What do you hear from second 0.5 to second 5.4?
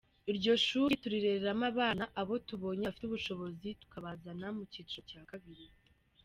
shuri turirereramo abana abo tubonye bafite ubushobozi tukabazana mu cyiciro cya